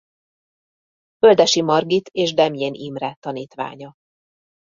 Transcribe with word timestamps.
Földessy 1.17 1.61
Margit 1.61 2.09
és 2.09 2.33
Demjén 2.33 2.73
Imre 2.73 3.17
tanítványa. 3.19 3.93